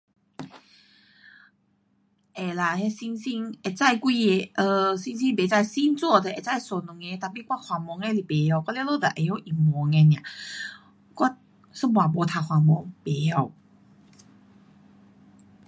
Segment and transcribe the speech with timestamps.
[2.33, 3.77] 会啦，那星星会几
[4.45, 6.41] 个 um 星星不知 but 星座就会知一
[6.81, 8.51] 两个 tapi 我华文的不会。
[8.65, 10.23] 我全部只知道英文的 nia。
[11.15, 13.51] 我一半没读华文，不会。